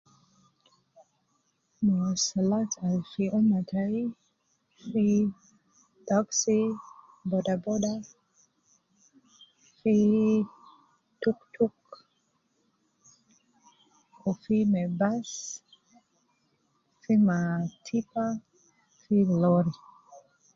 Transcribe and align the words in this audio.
Mwasalaat 1.85 2.71
Al 2.87 2.99
fi 3.11 3.23
ummah 3.37 3.63
tayi 3.69 4.01
fi 4.87 5.05
taksi, 6.07 6.57
bodaboda, 7.29 7.93
fii 9.79 10.29
tuktuk 11.21 11.77
Wu 14.19 14.31
fi 14.43 14.57
me 14.73 14.81
bus, 14.99 15.31
fi 17.03 17.13
ma 17.27 17.37
tipa 17.85 18.25
fi 19.01 19.15
lorry 19.41 19.75